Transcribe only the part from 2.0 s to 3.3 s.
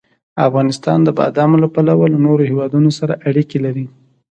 له نورو هېوادونو سره